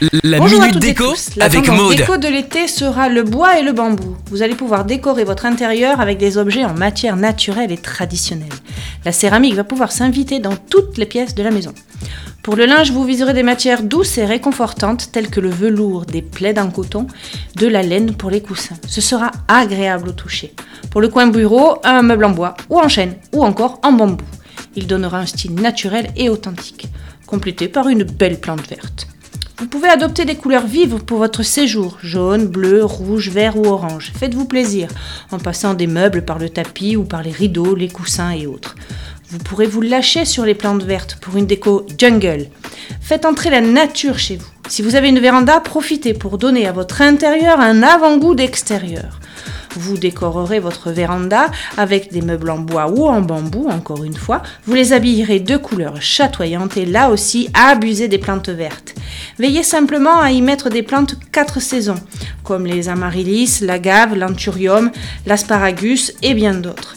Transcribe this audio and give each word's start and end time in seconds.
La 0.00 0.38
Bonjour 0.38 0.62
minute 0.62 0.78
déco 0.78 1.10
tous. 1.10 1.36
La 1.36 1.44
avec 1.44 1.66
tendance 1.66 1.78
Maude. 1.82 1.96
déco 1.98 2.16
de 2.16 2.28
l'été 2.28 2.68
sera 2.68 3.10
le 3.10 3.22
bois 3.22 3.58
et 3.58 3.62
le 3.62 3.72
bambou. 3.72 4.16
Vous 4.30 4.40
allez 4.40 4.54
pouvoir 4.54 4.86
décorer 4.86 5.24
votre 5.24 5.44
intérieur 5.44 6.00
avec 6.00 6.16
des 6.16 6.38
objets 6.38 6.64
en 6.64 6.72
matière 6.72 7.16
naturelle 7.16 7.70
et 7.70 7.76
traditionnelle. 7.76 8.48
La 9.04 9.12
céramique 9.12 9.54
va 9.54 9.62
pouvoir 9.64 9.92
s'inviter 9.92 10.38
dans 10.38 10.56
toutes 10.56 10.96
les 10.96 11.04
pièces 11.04 11.34
de 11.34 11.42
la 11.42 11.50
maison. 11.50 11.74
Pour 12.42 12.56
le 12.56 12.64
linge, 12.64 12.92
vous 12.92 13.04
viserez 13.04 13.34
des 13.34 13.42
matières 13.42 13.82
douces 13.82 14.16
et 14.16 14.24
réconfortantes 14.24 15.12
telles 15.12 15.28
que 15.28 15.40
le 15.40 15.50
velours, 15.50 16.06
des 16.06 16.22
plaids 16.22 16.58
en 16.58 16.70
coton, 16.70 17.06
de 17.56 17.66
la 17.66 17.82
laine 17.82 18.14
pour 18.14 18.30
les 18.30 18.40
coussins. 18.40 18.78
Ce 18.86 19.02
sera 19.02 19.30
agréable 19.48 20.08
au 20.08 20.12
toucher. 20.12 20.54
Pour 20.90 21.02
le 21.02 21.08
coin 21.08 21.26
bureau, 21.26 21.76
un 21.84 22.00
meuble 22.00 22.24
en 22.24 22.30
bois 22.30 22.56
ou 22.70 22.78
en 22.78 22.88
chêne 22.88 23.16
ou 23.34 23.44
encore 23.44 23.78
en 23.82 23.92
bambou. 23.92 24.24
Il 24.76 24.86
donnera 24.86 25.18
un 25.18 25.26
style 25.26 25.56
naturel 25.56 26.08
et 26.16 26.30
authentique, 26.30 26.86
complété 27.26 27.68
par 27.68 27.88
une 27.88 28.04
belle 28.04 28.40
plante 28.40 28.66
verte. 28.66 29.06
Vous 29.60 29.66
pouvez 29.66 29.90
adopter 29.90 30.24
des 30.24 30.36
couleurs 30.36 30.66
vives 30.66 31.04
pour 31.04 31.18
votre 31.18 31.42
séjour, 31.42 31.98
jaune, 32.02 32.46
bleu, 32.46 32.82
rouge, 32.82 33.28
vert 33.28 33.58
ou 33.58 33.66
orange. 33.66 34.10
Faites-vous 34.18 34.46
plaisir 34.46 34.88
en 35.32 35.38
passant 35.38 35.74
des 35.74 35.86
meubles 35.86 36.24
par 36.24 36.38
le 36.38 36.48
tapis 36.48 36.96
ou 36.96 37.04
par 37.04 37.22
les 37.22 37.30
rideaux, 37.30 37.74
les 37.74 37.90
coussins 37.90 38.30
et 38.30 38.46
autres. 38.46 38.74
Vous 39.28 39.36
pourrez 39.36 39.66
vous 39.66 39.82
lâcher 39.82 40.24
sur 40.24 40.46
les 40.46 40.54
plantes 40.54 40.82
vertes 40.82 41.18
pour 41.20 41.36
une 41.36 41.44
déco 41.44 41.84
jungle. 41.98 42.46
Faites 43.02 43.26
entrer 43.26 43.50
la 43.50 43.60
nature 43.60 44.18
chez 44.18 44.36
vous. 44.36 44.48
Si 44.66 44.80
vous 44.80 44.96
avez 44.96 45.10
une 45.10 45.20
véranda, 45.20 45.60
profitez 45.60 46.14
pour 46.14 46.38
donner 46.38 46.66
à 46.66 46.72
votre 46.72 47.02
intérieur 47.02 47.60
un 47.60 47.82
avant-goût 47.82 48.34
d'extérieur. 48.34 49.20
Vous 49.76 49.98
décorerez 49.98 50.58
votre 50.58 50.90
véranda 50.90 51.50
avec 51.76 52.10
des 52.10 52.22
meubles 52.22 52.50
en 52.50 52.58
bois 52.58 52.88
ou 52.88 53.06
en 53.06 53.20
bambou, 53.20 53.68
encore 53.68 54.04
une 54.04 54.16
fois. 54.16 54.42
Vous 54.64 54.74
les 54.74 54.94
habillerez 54.94 55.38
de 55.38 55.58
couleurs 55.58 56.00
chatoyantes 56.00 56.78
et 56.78 56.86
là 56.86 57.10
aussi, 57.10 57.50
abusez 57.52 58.08
des 58.08 58.18
plantes 58.18 58.48
vertes. 58.48 58.89
Veillez 59.38 59.62
simplement 59.62 60.20
à 60.20 60.32
y 60.32 60.42
mettre 60.42 60.70
des 60.70 60.82
plantes 60.82 61.16
quatre 61.32 61.60
saisons, 61.60 62.00
comme 62.44 62.66
les 62.66 62.88
amaryllis, 62.88 63.60
l'agave, 63.62 64.14
l'anthurium, 64.14 64.90
l'asparagus 65.26 66.12
et 66.22 66.34
bien 66.34 66.54
d'autres. 66.54 66.96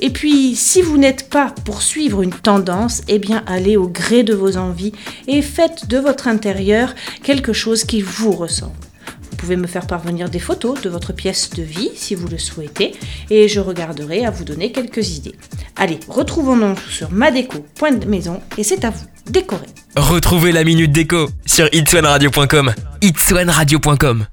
Et 0.00 0.10
puis, 0.10 0.54
si 0.56 0.82
vous 0.82 0.98
n'êtes 0.98 1.30
pas 1.30 1.54
pour 1.64 1.82
suivre 1.82 2.22
une 2.22 2.32
tendance, 2.32 3.02
eh 3.08 3.18
bien 3.18 3.42
allez 3.46 3.76
au 3.76 3.88
gré 3.88 4.22
de 4.22 4.34
vos 4.34 4.56
envies 4.56 4.92
et 5.28 5.40
faites 5.40 5.88
de 5.88 5.98
votre 5.98 6.28
intérieur 6.28 6.94
quelque 7.22 7.52
chose 7.52 7.84
qui 7.84 8.02
vous 8.02 8.32
ressemble. 8.32 8.72
Vous 9.30 9.36
pouvez 9.36 9.56
me 9.56 9.66
faire 9.66 9.86
parvenir 9.86 10.30
des 10.30 10.38
photos 10.38 10.80
de 10.80 10.88
votre 10.88 11.12
pièce 11.12 11.50
de 11.50 11.62
vie 11.62 11.90
si 11.94 12.14
vous 12.14 12.28
le 12.28 12.38
souhaitez 12.38 12.94
et 13.30 13.48
je 13.48 13.60
regarderai 13.60 14.24
à 14.24 14.30
vous 14.30 14.44
donner 14.44 14.72
quelques 14.72 15.16
idées. 15.16 15.34
Allez, 15.76 16.00
retrouvons-nous 16.08 16.76
sur 16.90 17.10
madeco.maison 17.10 18.40
et 18.56 18.62
c'est 18.64 18.84
à 18.84 18.90
vous, 18.90 19.06
décorez. 19.26 19.66
Retrouvez 19.96 20.52
la 20.52 20.64
minute 20.64 20.92
déco 20.92 21.30
sur 21.46 21.68
itswanradio.com. 21.72 22.74
itswanradio.com 23.00 24.26